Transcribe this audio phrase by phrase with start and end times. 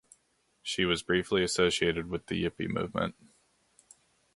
[0.63, 3.13] She was briefly associated with the Yippie movement.